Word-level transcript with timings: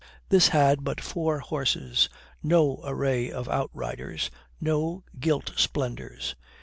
This 0.29 0.47
had 0.47 0.83
but 0.83 0.99
four 0.99 1.39
horses, 1.41 2.09
no 2.41 2.81
array 2.83 3.31
of 3.31 3.47
outriders, 3.47 4.31
no 4.59 5.03
gilt 5.19 5.51
splendours. 5.57 6.35